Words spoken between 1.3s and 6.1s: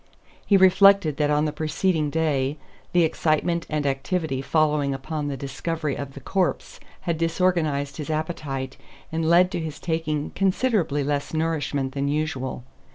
the preceding day the excitement and activity following upon the discovery